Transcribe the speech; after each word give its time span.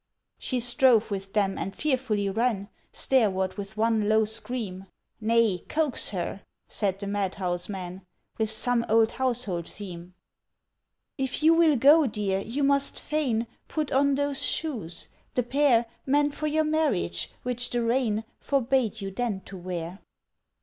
She 0.39 0.59
strove 0.59 1.11
with 1.11 1.33
them, 1.33 1.59
and 1.59 1.75
fearfully 1.75 2.27
ran 2.27 2.69
Stairward 2.91 3.53
with 3.55 3.77
one 3.77 4.09
low 4.09 4.25
scream: 4.25 4.87
"Nay—coax 5.19 6.09
her," 6.09 6.41
said 6.67 6.97
the 6.97 7.05
madhouse 7.05 7.69
man, 7.69 8.01
"With 8.39 8.49
some 8.49 8.83
old 8.89 9.11
household 9.11 9.67
theme." 9.69 10.15
"If 11.19 11.43
you 11.43 11.53
will 11.53 11.75
go, 11.77 12.07
dear, 12.07 12.39
you 12.39 12.63
must 12.63 12.99
fain 12.99 13.45
Put 13.67 13.91
on 13.91 14.15
those 14.15 14.41
shoes—the 14.43 15.43
pair 15.43 15.85
Meant 16.07 16.33
for 16.33 16.47
your 16.47 16.63
marriage, 16.63 17.29
which 17.43 17.69
the 17.69 17.83
rain 17.83 18.23
Forbade 18.39 19.01
you 19.01 19.11
then 19.11 19.41
to 19.41 19.55
wear." 19.55 19.99